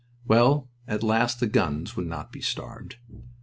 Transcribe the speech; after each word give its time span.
Well, 0.25 0.67
at 0.87 1.03
last 1.03 1.39
the 1.39 1.45
guns 1.45 1.95
would 1.95 2.07
not 2.07 2.31
be 2.31 2.41
starved. 2.41 2.95